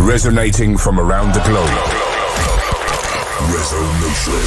[0.00, 1.68] resonating from around the globe.
[3.52, 4.40] Resonation.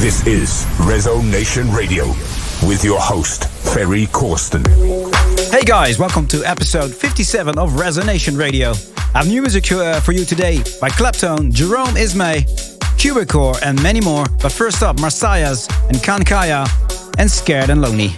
[0.00, 2.06] This is Resonation Radio
[2.66, 4.66] with your host, Ferry Corsten.
[5.52, 8.72] Hey guys, welcome to episode 57 of Resonation Radio.
[9.14, 12.71] I have new music uh, for you today by Claptone, Jerome Isma,
[13.02, 14.26] Cubicore, and many more.
[14.40, 16.68] But first up, Marsyas and Kankaya
[17.18, 18.12] and Scared and Lonely.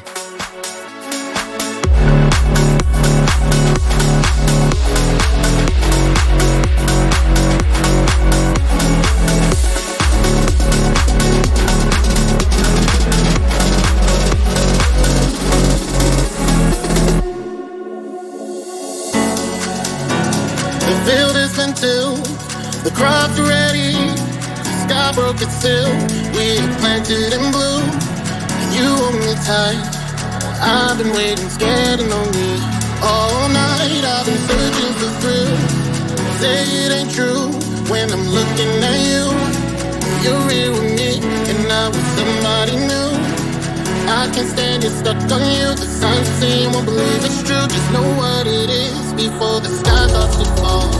[44.34, 45.68] Can't stand it, stuck on you.
[45.78, 47.66] The signs say won't believe it's true.
[47.68, 50.90] Just know what it is before the sky starts to fall.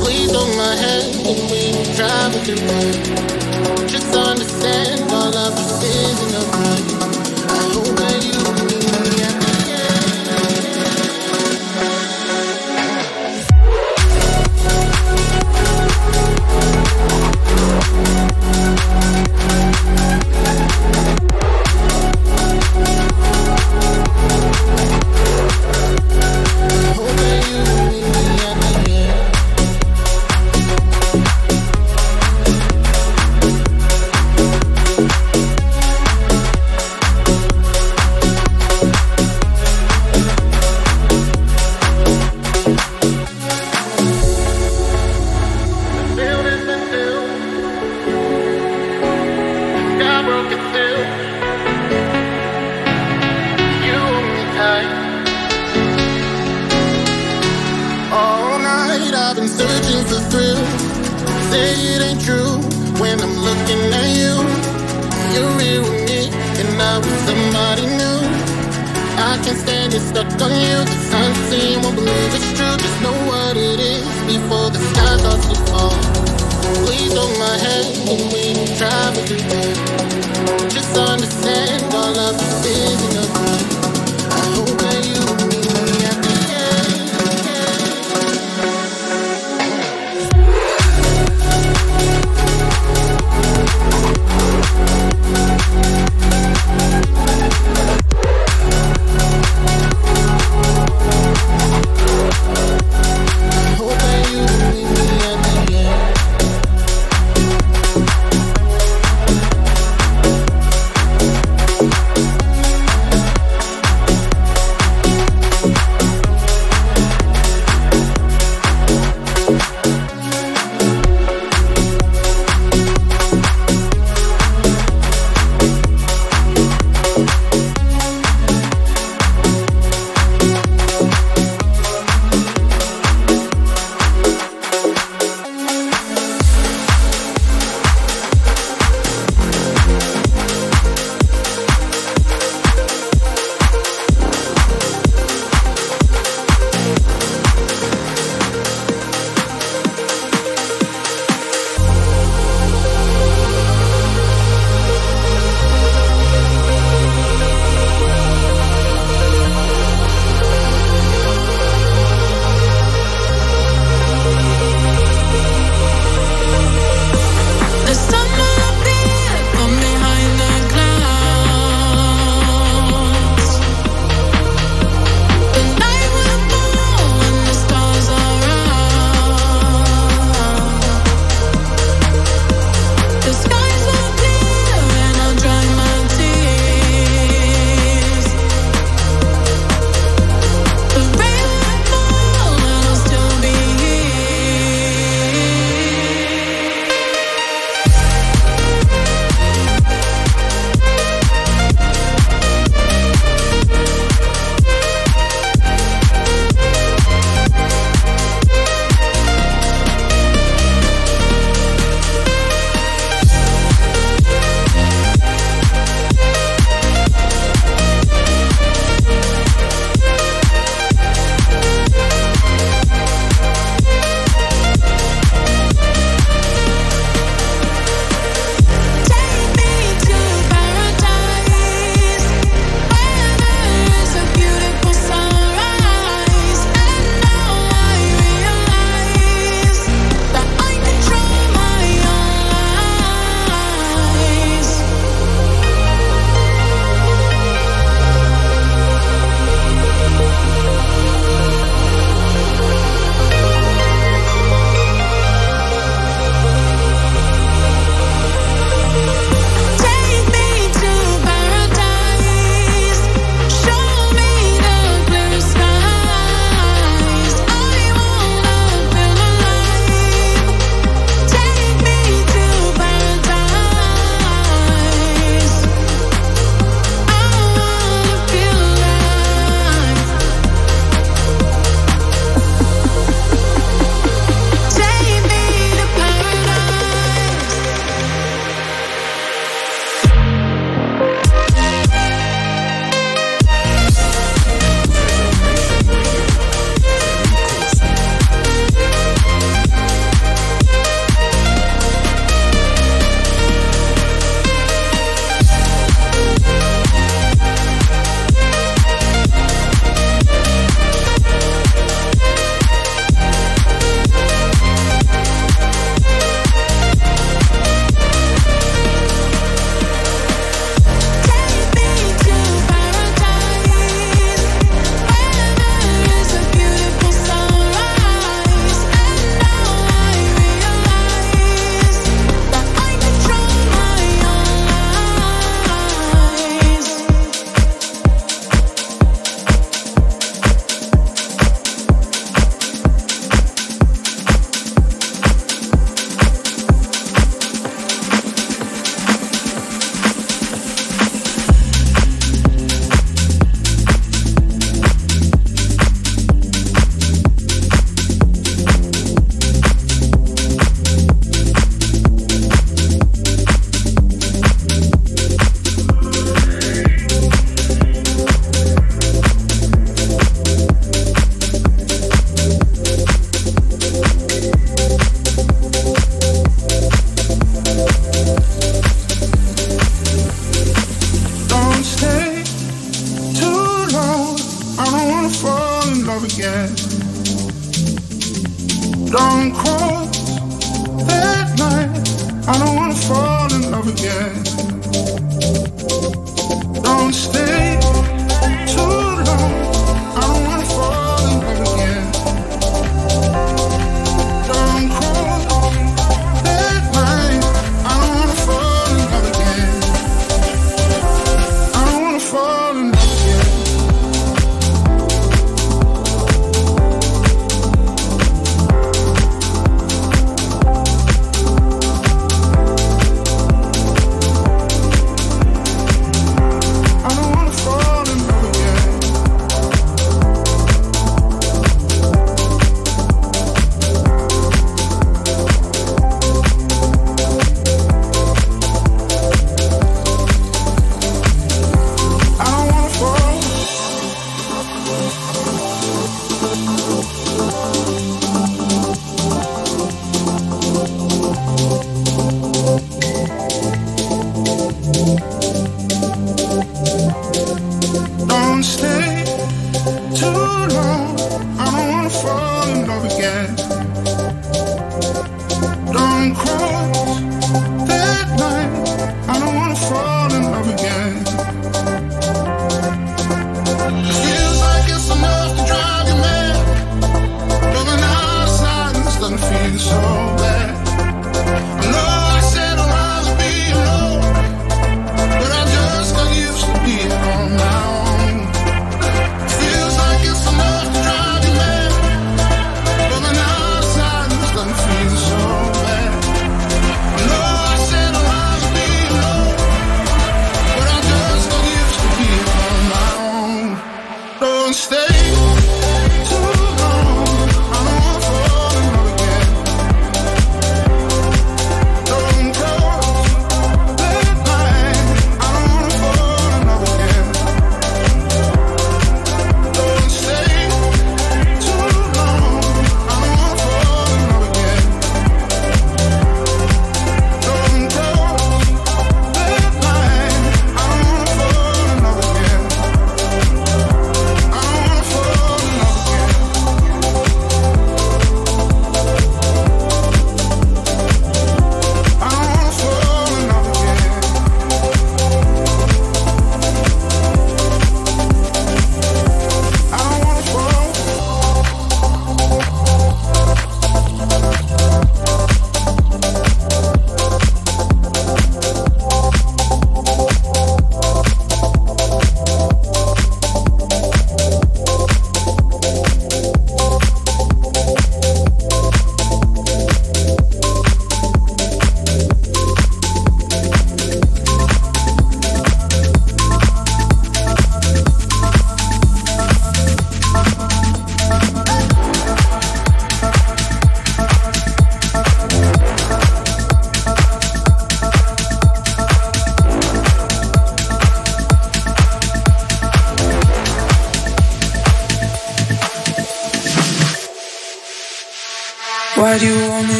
[0.00, 1.62] Please hold my hand when we
[1.96, 3.86] travel together.
[3.88, 6.91] Just understand all of the sins in the mind.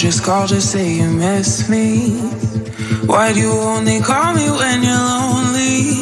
[0.00, 2.10] Just call to say you miss me?
[3.06, 5.92] Why do you only call me when you're lonely?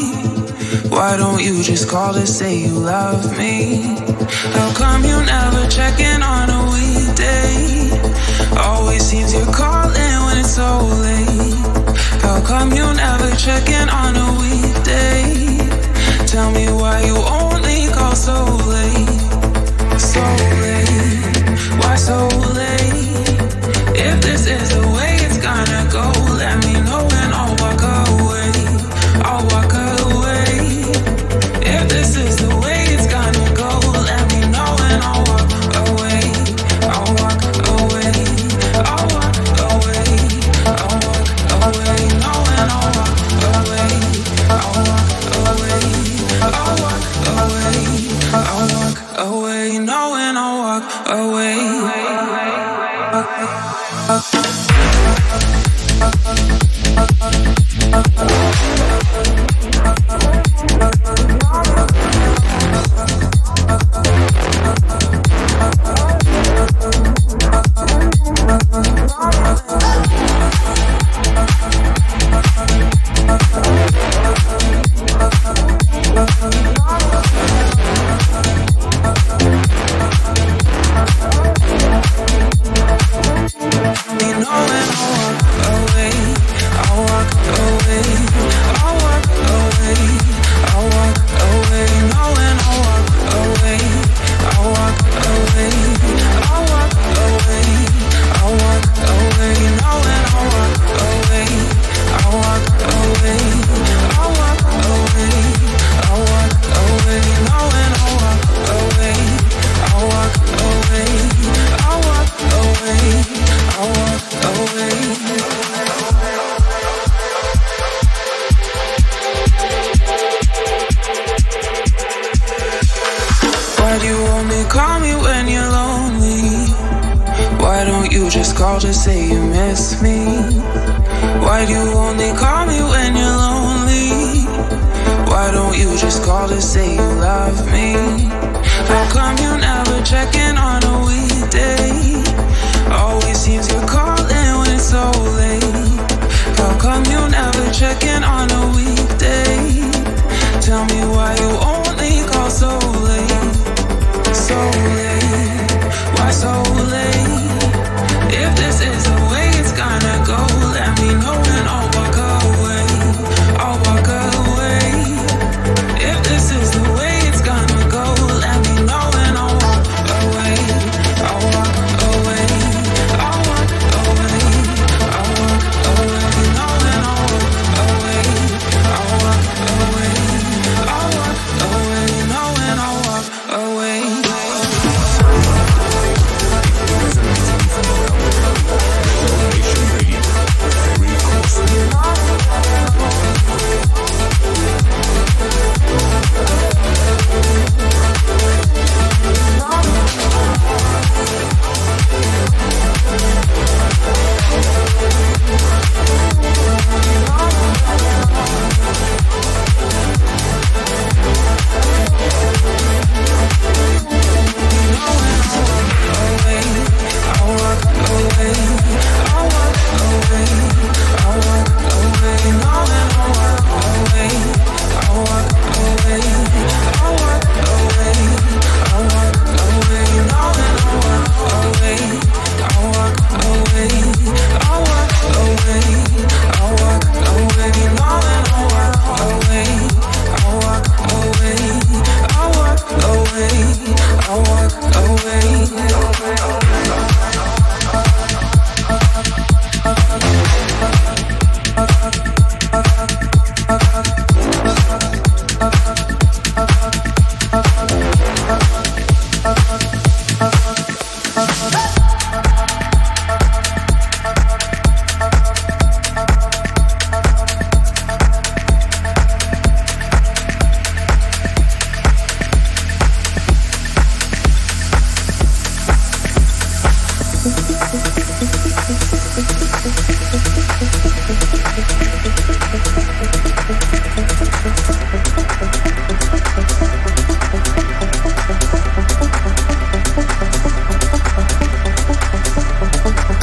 [0.88, 3.82] Why don't you just call to say you love me?
[4.56, 7.90] How come you never check in on a weekday?
[8.56, 11.92] Always seems you're calling when it's so late.
[12.22, 15.58] How come you never check in on a weekday?
[16.26, 19.37] Tell me why you only call so late.
[24.00, 26.27] If this is the way it's gonna go,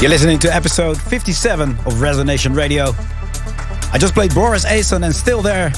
[0.06, 2.90] You're listening to episode 57 of Resonation Radio.
[3.92, 5.72] I just played Boris Ason and Still There,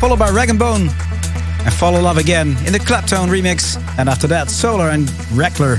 [0.00, 3.80] followed by Rag & Bone and Follow Love Again in the Claptone remix.
[3.98, 5.78] And after that, Solar and Reckler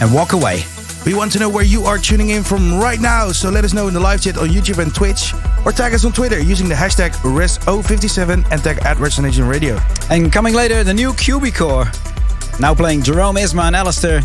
[0.00, 0.62] and Walk Away.
[1.04, 3.74] We want to know where you are tuning in from right now, so let us
[3.74, 5.34] know in the live chat on YouTube and Twitch,
[5.66, 9.78] or tag us on Twitter using the hashtag RES057 and tag at Resonation Radio.
[10.08, 11.84] And coming later, the new Cubicore.
[12.58, 14.22] Now playing Jerome Isma and Alistair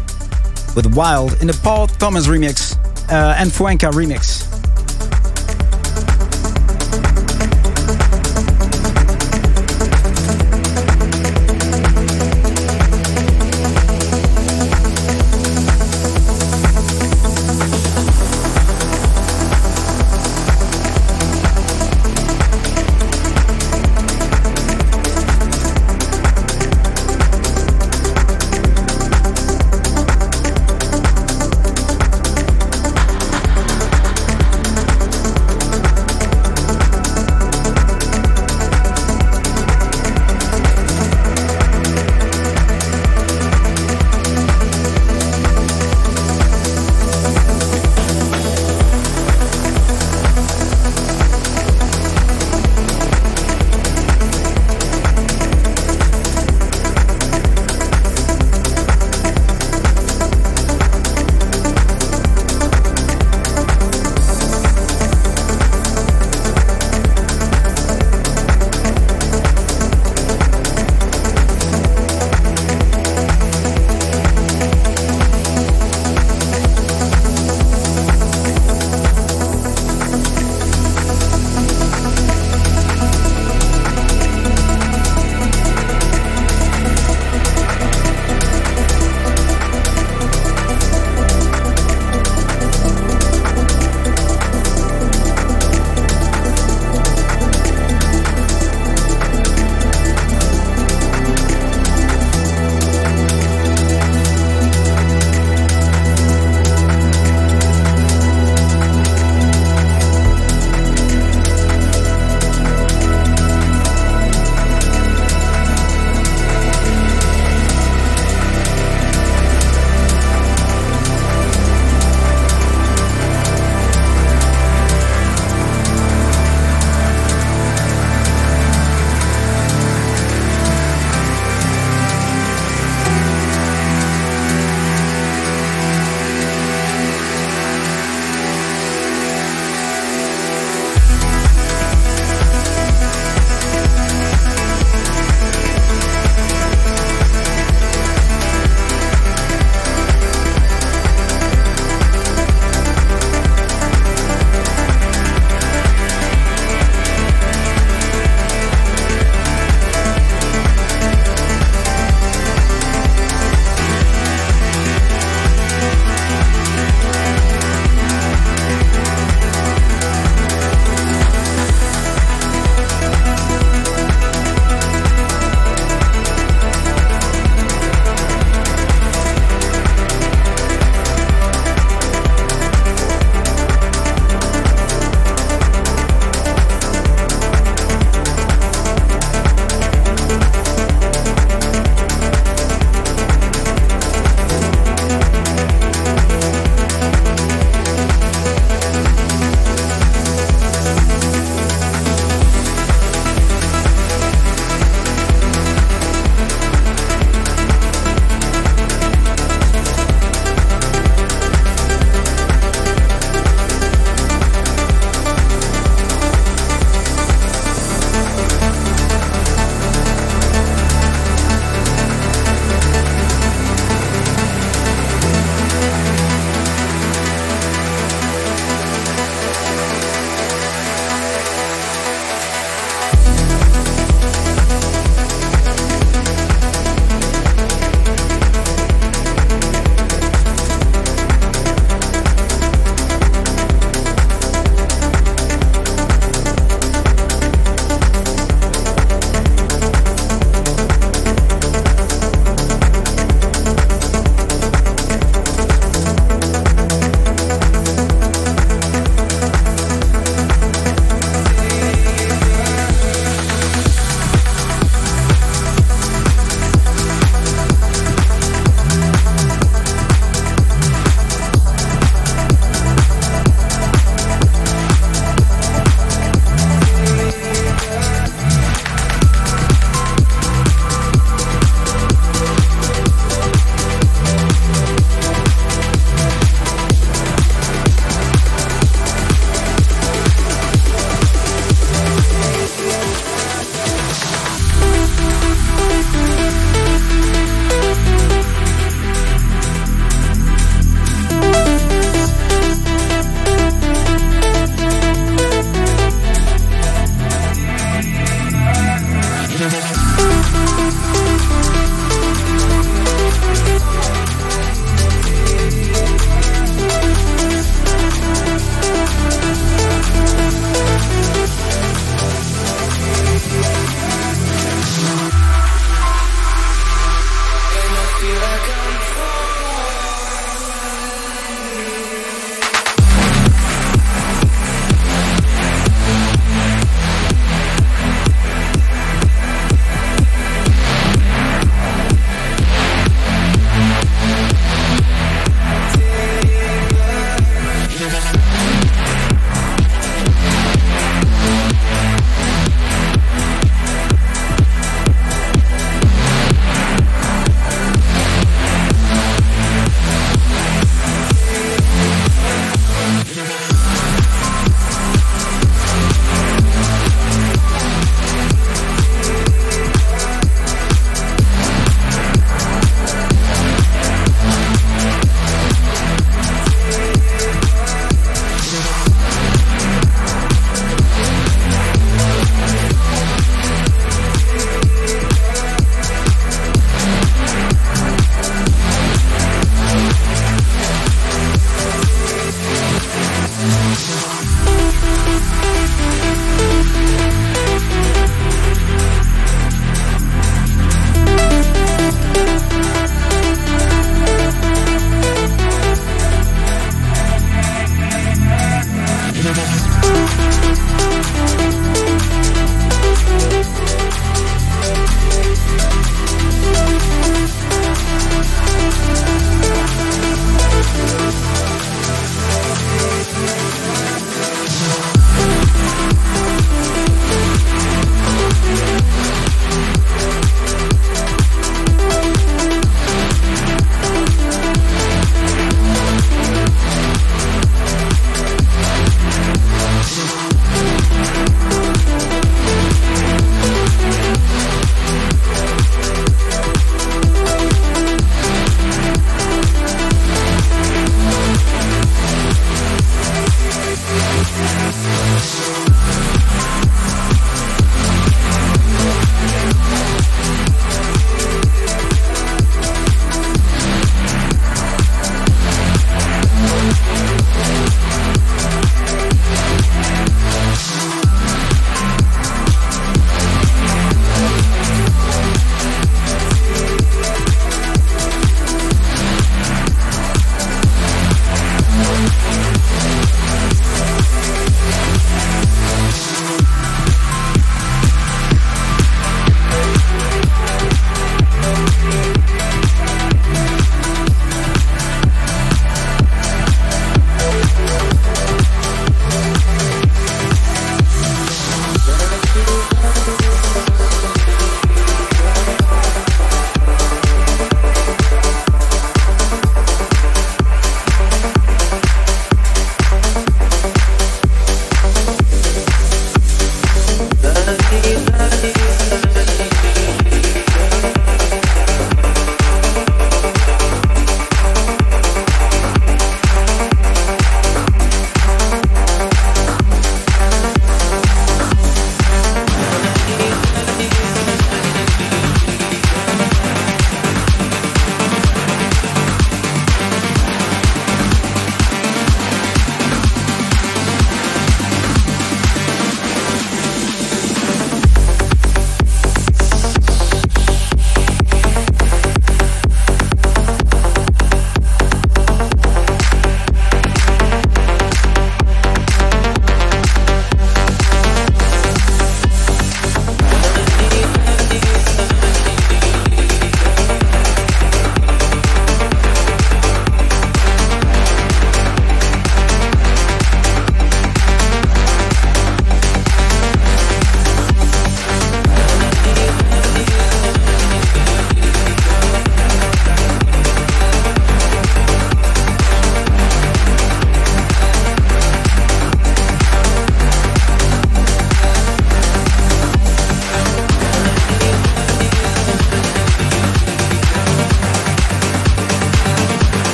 [0.75, 2.68] with Wild in the Paul Thomas remix
[3.11, 4.38] uh, and Fuenka remix.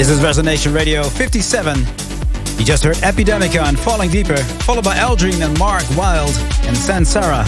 [0.00, 1.78] This is Resonation Radio 57.
[2.58, 6.34] You just heard Epidemica and Falling Deeper, followed by Eldrine and Mark Wild
[6.64, 7.44] and Sansara.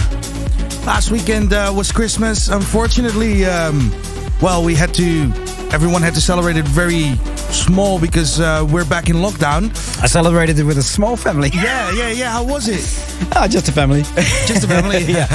[0.85, 2.49] Last weekend uh, was Christmas.
[2.49, 3.91] Unfortunately, um,
[4.39, 5.33] well, we had to.
[5.73, 7.15] Everyone had to celebrate it very
[7.49, 9.71] small because uh, we're back in lockdown.
[10.03, 11.49] I celebrated it with a small family.
[11.55, 12.31] Yeah, yeah, yeah.
[12.33, 12.85] How was it?
[13.35, 14.03] Ah, just a family.
[14.45, 14.99] Just a family.
[15.07, 15.25] yeah.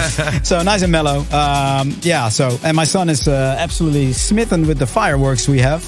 [0.43, 1.25] So nice and mellow.
[1.33, 2.29] Um, yeah.
[2.29, 5.83] So and my son is uh, absolutely smitten with the fireworks we have.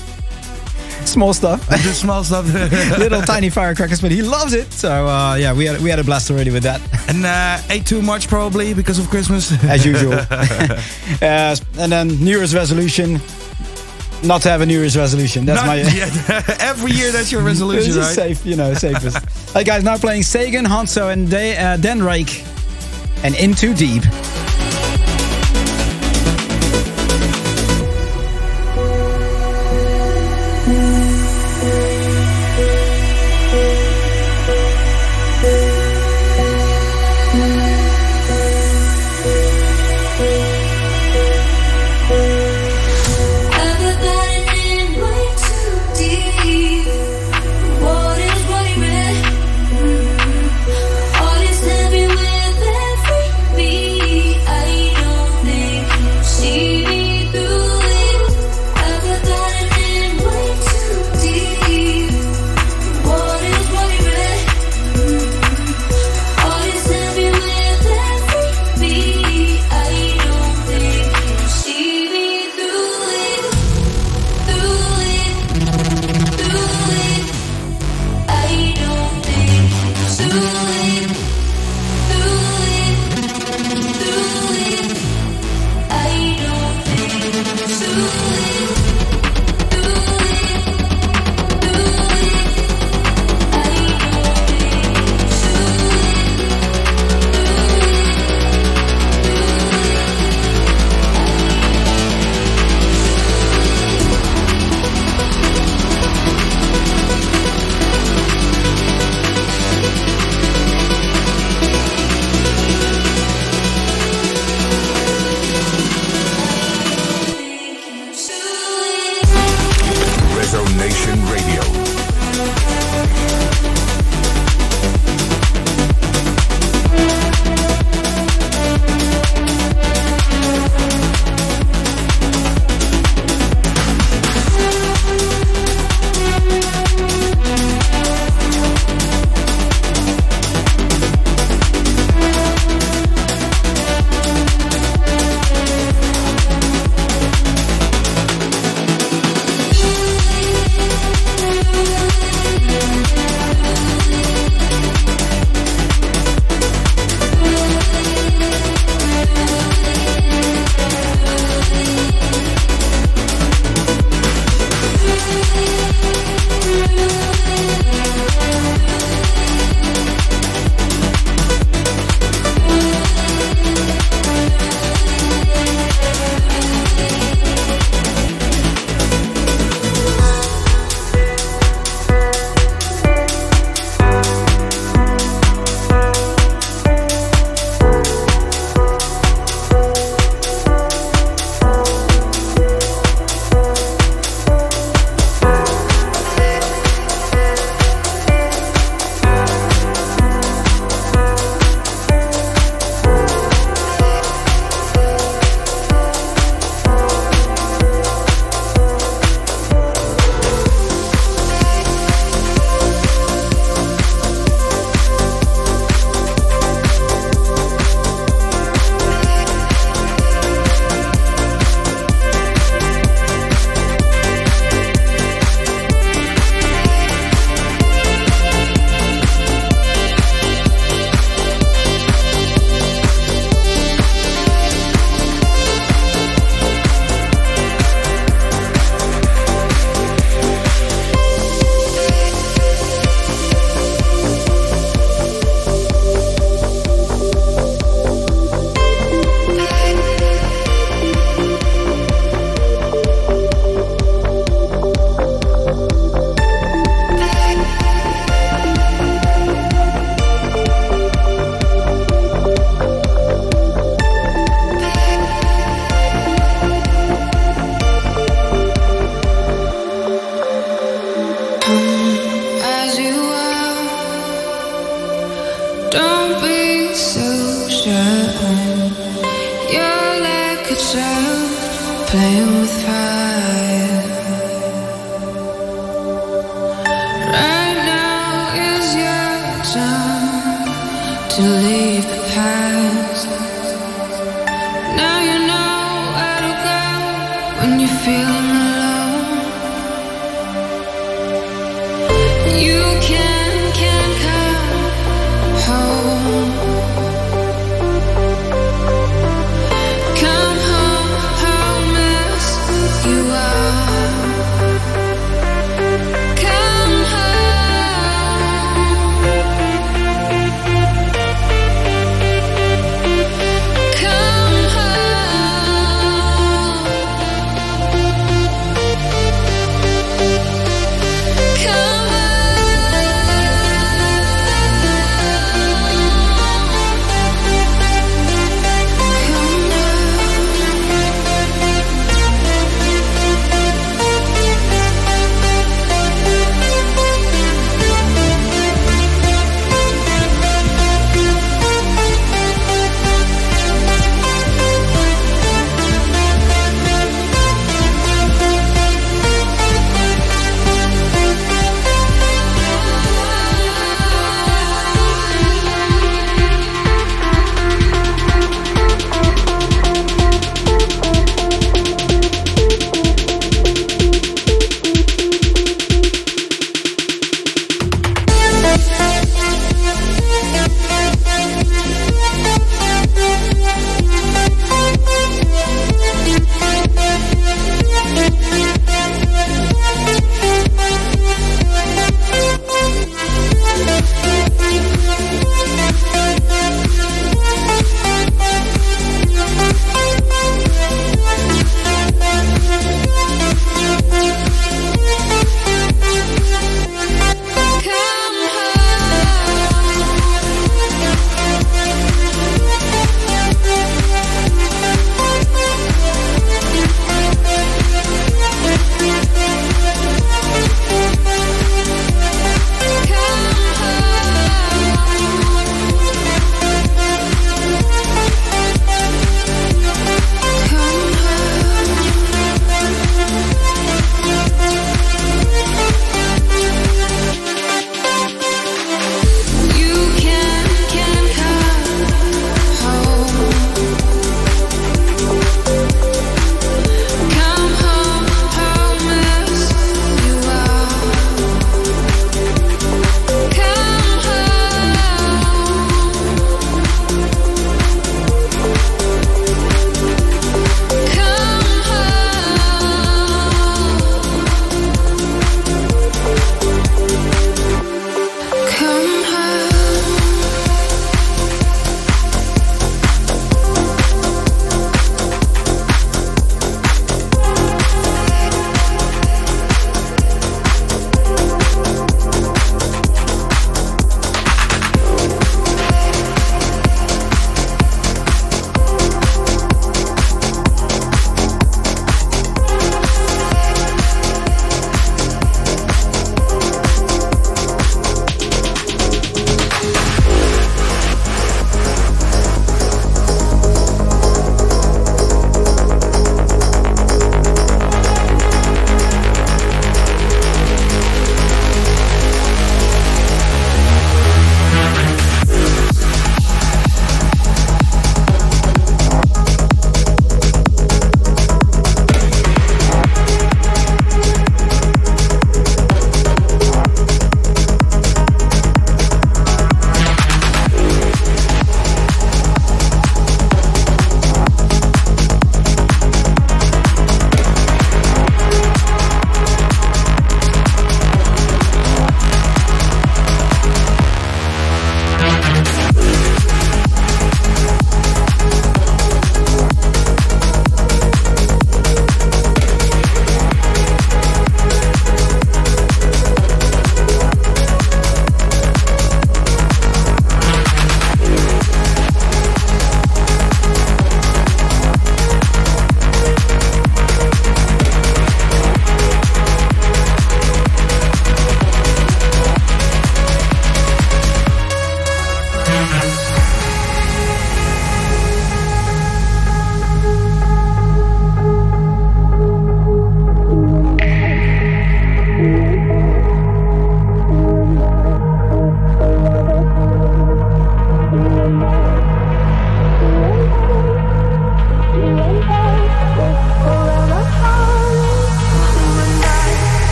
[1.11, 2.47] Small stuff, Just small stuff.
[2.99, 4.73] little tiny firecrackers, but he loves it.
[4.73, 6.81] So uh, yeah, we had we had a blast already with that.
[7.09, 9.53] and uh, ate too much probably because of Christmas.
[9.65, 10.13] as usual.
[10.15, 13.21] uh, and then New Year's resolution.
[14.23, 15.47] Not to have a New Year's resolution.
[15.47, 15.79] That's Not my.
[16.61, 18.15] Every year that's your resolution, right?
[18.15, 19.19] safe, you know, safest.
[19.53, 22.45] hey guys, now playing Sagan, Hanso, and De- uh, Dan Rake,
[23.25, 24.05] and Into Deep.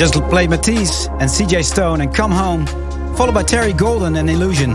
[0.00, 2.64] Just played Matisse and CJ Stone and Come Home,
[3.16, 4.74] followed by Terry Golden and Illusion.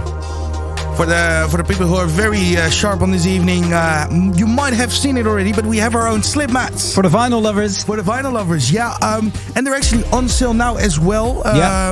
[0.95, 4.45] For the for the people who are very uh, sharp on this evening, uh, you
[4.45, 6.93] might have seen it already, but we have our own slip mats.
[6.93, 7.83] For the vinyl lovers.
[7.83, 8.91] For the vinyl lovers, yeah.
[9.01, 11.45] Um, and they're actually on sale now as well.
[11.47, 11.91] Um, Yeah.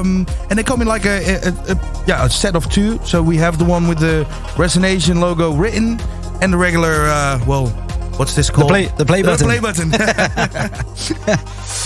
[0.51, 2.99] And they come in like a, a, a, yeah a set of two.
[3.03, 4.25] So we have the one with the
[4.57, 5.99] Resonation logo written,
[6.43, 7.67] and the regular uh, well,
[8.19, 8.69] what's this called?
[8.69, 9.47] play- the play button.
[9.47, 11.49] The play button.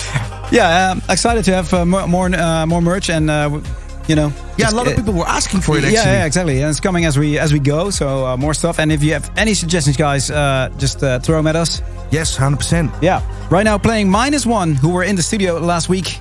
[0.51, 3.61] Yeah, um, excited to have uh, more more, uh, more merch and uh,
[4.07, 4.31] you know.
[4.57, 5.83] yeah, a lot of uh, people were asking for it.
[5.83, 5.93] Actually.
[5.93, 6.61] Yeah, yeah, exactly.
[6.61, 7.89] And it's coming as we as we go.
[7.89, 8.79] So uh, more stuff.
[8.79, 11.81] And if you have any suggestions, guys, uh, just uh, throw them at us.
[12.11, 12.91] Yes, hundred percent.
[13.01, 13.21] Yeah.
[13.49, 16.19] Right now, playing minus one, who were in the studio last week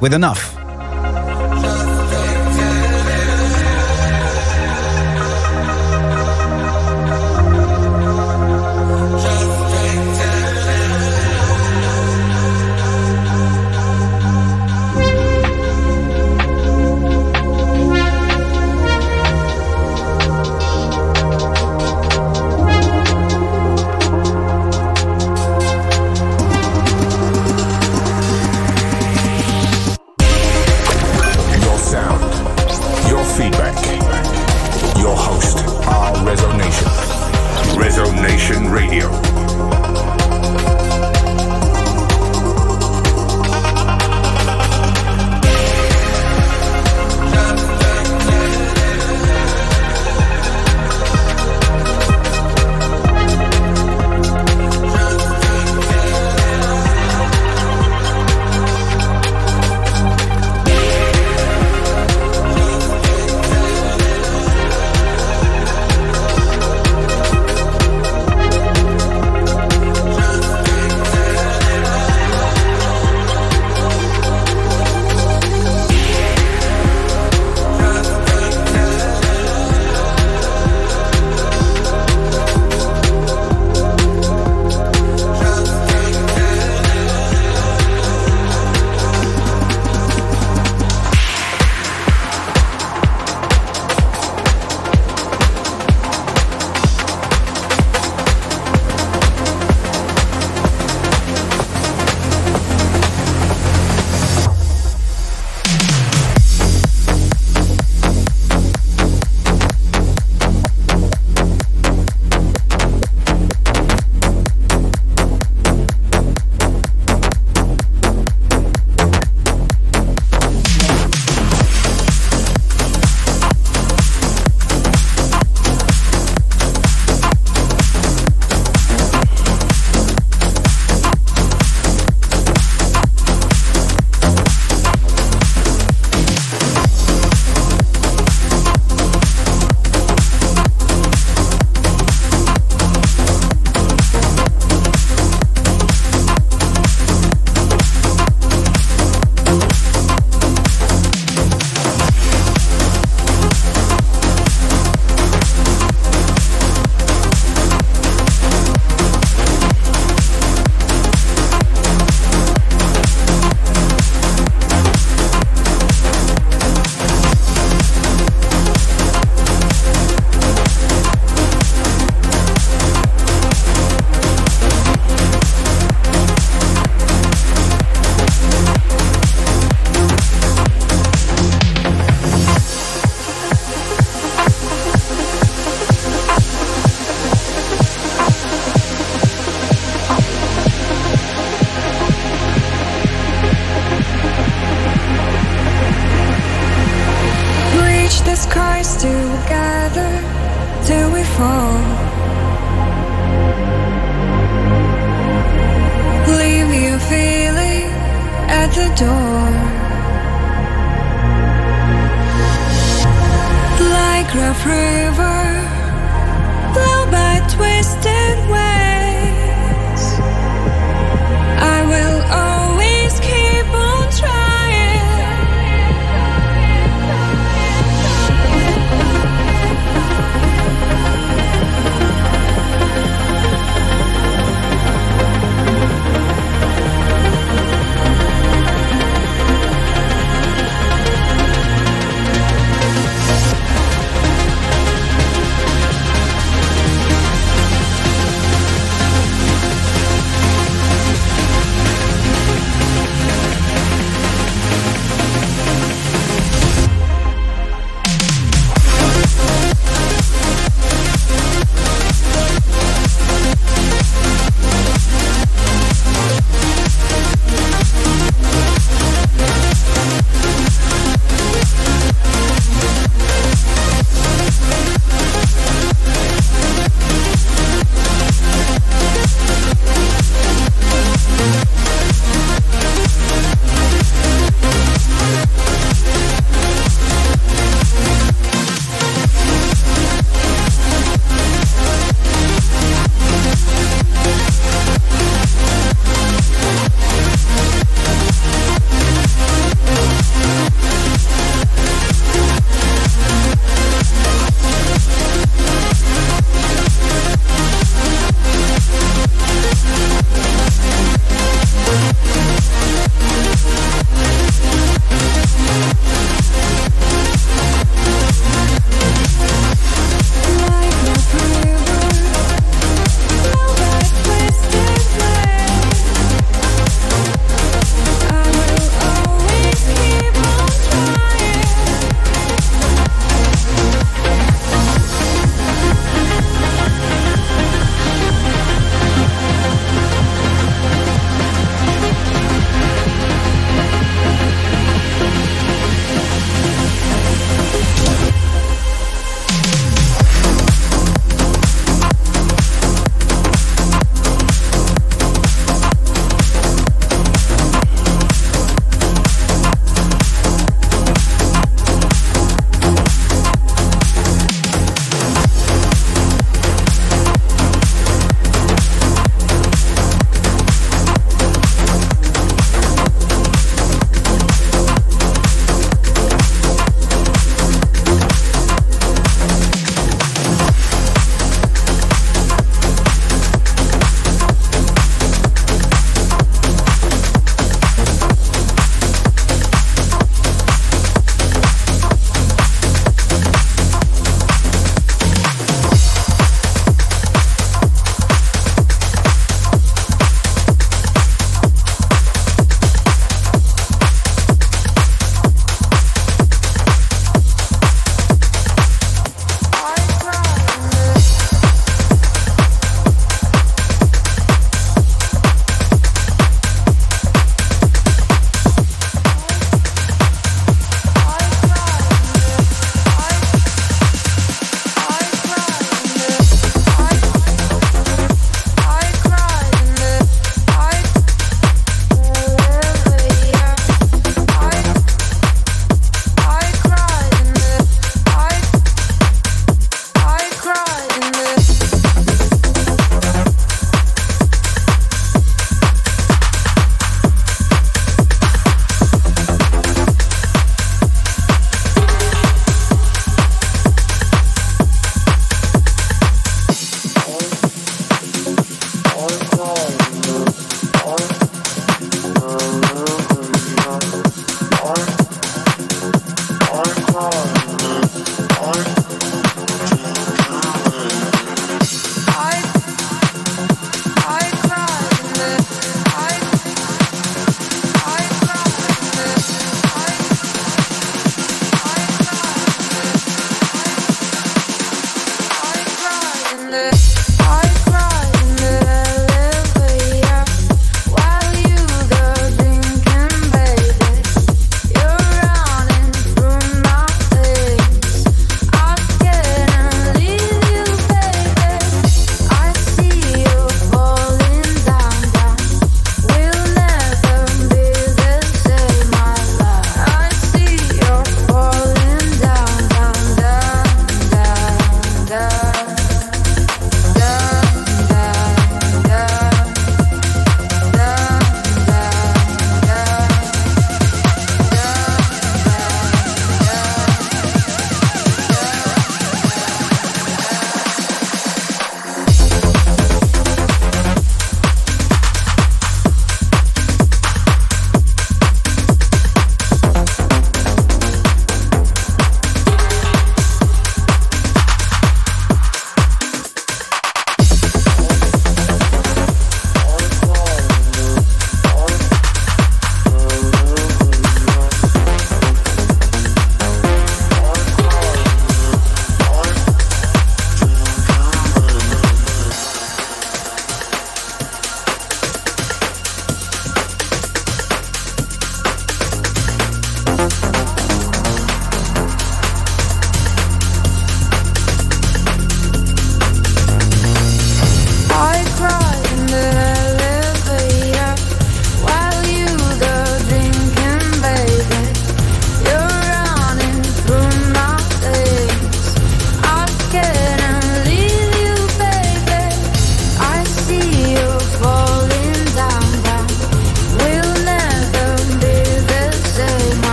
[0.00, 0.59] with enough.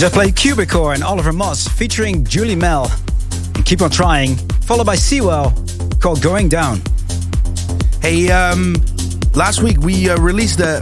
[0.00, 2.90] Just played Cubicore and Oliver Moss featuring Julie Mel.
[3.54, 5.52] And Keep on Trying, followed by Sewell
[6.00, 6.80] called Going Down.
[8.00, 8.74] Hey, um,
[9.34, 10.78] last week we uh, released the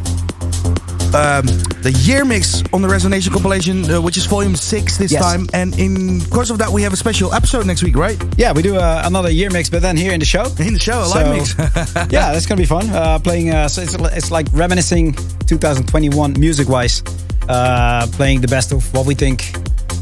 [1.08, 1.46] um,
[1.82, 5.20] the year mix on the Resonation compilation, uh, which is volume six this Yes.
[5.20, 5.48] time.
[5.52, 8.22] And in course of that, we have a special episode next week, right?
[8.36, 10.44] Yeah, we do uh, another year mix, but then here in the show.
[10.60, 11.56] In the show, a live mix.
[12.12, 12.88] yeah, that's gonna be fun.
[12.90, 15.14] Uh, playing, uh, so it's, it's like reminiscing
[15.46, 17.02] 2021 music-wise.
[17.48, 19.52] Uh, playing the best of what we think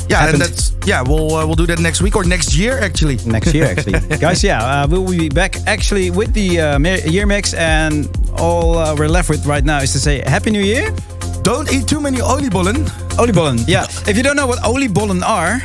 [0.08, 0.42] yeah, happened.
[0.42, 1.02] and that's yeah.
[1.02, 3.18] We'll uh, we'll do that next week or next year actually.
[3.26, 3.98] next year, actually.
[4.18, 8.94] Guys, yeah, uh, we'll be back actually with the uh, year mix, and all uh,
[8.96, 10.94] we're left with right now is to say Happy New Year.
[11.42, 12.86] Don't eat too many oliebollen.
[13.18, 13.64] Oliebollen.
[13.68, 13.86] Yeah.
[14.06, 15.62] If you don't know what oliebollen are,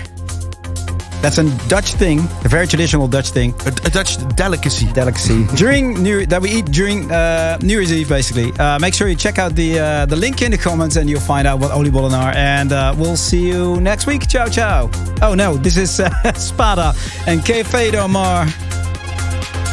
[1.22, 4.92] that's a Dutch thing, a very traditional Dutch thing, A, a Dutch delicacy.
[4.92, 8.52] delicacy during New that we eat during uh, New Year's Eve, basically.
[8.60, 11.20] Uh, make sure you check out the uh, the link in the comments, and you'll
[11.20, 12.34] find out what oliebollen are.
[12.36, 14.28] And uh, we'll see you next week.
[14.28, 14.90] Ciao, ciao.
[15.22, 16.94] Oh no, this is uh, Spada
[17.28, 18.46] and K Fado Mar.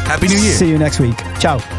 [0.05, 0.53] Happy New Year.
[0.53, 1.17] See you next week.
[1.39, 1.78] Ciao.